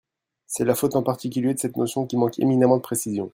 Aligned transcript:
C’est 0.47 0.65
la 0.65 0.73
faute 0.73 0.95
en 0.95 1.03
particulier 1.03 1.53
de 1.53 1.59
cette 1.59 1.77
notion 1.77 2.07
qui 2.07 2.17
manque 2.17 2.39
éminemment 2.39 2.77
de 2.77 2.81
précision. 2.81 3.29